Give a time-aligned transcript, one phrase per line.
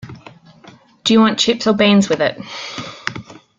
[1.03, 2.41] Do you want chips or beans with it?